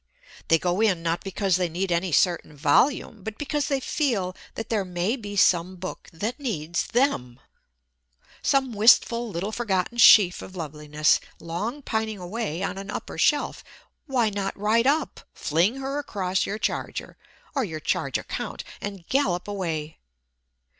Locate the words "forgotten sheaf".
9.51-10.41